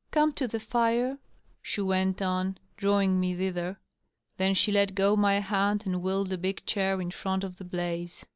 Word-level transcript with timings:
"Come 0.10 0.32
to 0.32 0.48
the 0.48 0.58
fire," 0.58 1.16
she 1.62 1.80
went 1.80 2.20
on, 2.20 2.58
drawing 2.76 3.20
me 3.20 3.36
thither. 3.36 3.78
Then 4.36 4.52
she 4.52 4.72
let 4.72 4.96
go 4.96 5.14
my 5.14 5.38
hand, 5.38 5.84
and 5.86 6.02
wheeled 6.02 6.32
a 6.32 6.38
big 6.38 6.66
chair 6.66 7.00
in 7.00 7.12
front 7.12 7.44
of 7.44 7.58
the 7.58 7.64
blaze. 7.64 8.26